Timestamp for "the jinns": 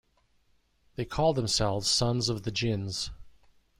2.41-3.11